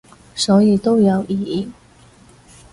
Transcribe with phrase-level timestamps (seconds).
[0.33, 1.69] 所以都有意義